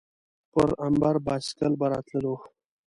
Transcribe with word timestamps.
پر 0.51 0.69
امبر 0.85 1.15
بایسکل 1.25 1.71
به 1.79 1.87
راتللو. 1.91 2.35